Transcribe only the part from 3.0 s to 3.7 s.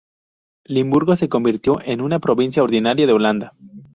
de Holanda.